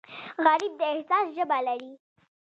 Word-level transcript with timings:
غریب 0.45 0.73
د 0.79 0.81
احساس 0.93 1.25
ژبه 1.35 1.57
لري 1.67 1.91